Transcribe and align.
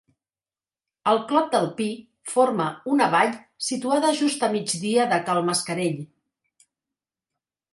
El 1.11 1.19
Clot 1.31 1.51
del 1.55 1.67
Pi 1.81 1.87
forma 2.31 2.65
una 2.93 3.09
vall 3.17 3.35
situada 3.67 4.15
just 4.23 4.47
a 4.49 4.51
migdia 4.57 5.07
de 5.13 5.21
Cal 5.29 5.43
Mascarell. 5.51 6.01